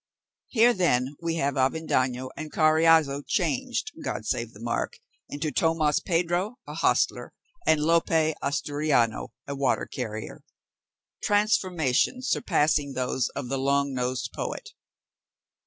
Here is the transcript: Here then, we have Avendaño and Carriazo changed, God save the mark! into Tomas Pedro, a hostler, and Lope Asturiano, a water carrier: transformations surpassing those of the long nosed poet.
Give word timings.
Here 0.47 0.73
then, 0.73 1.15
we 1.21 1.35
have 1.35 1.53
Avendaño 1.53 2.31
and 2.35 2.51
Carriazo 2.51 3.21
changed, 3.27 3.91
God 4.03 4.25
save 4.25 4.51
the 4.53 4.59
mark! 4.59 4.97
into 5.29 5.51
Tomas 5.51 5.99
Pedro, 5.99 6.57
a 6.65 6.73
hostler, 6.73 7.33
and 7.67 7.79
Lope 7.79 8.09
Asturiano, 8.09 9.27
a 9.47 9.53
water 9.55 9.85
carrier: 9.85 10.41
transformations 11.21 12.29
surpassing 12.31 12.93
those 12.93 13.29
of 13.35 13.47
the 13.49 13.59
long 13.59 13.93
nosed 13.93 14.31
poet. 14.33 14.69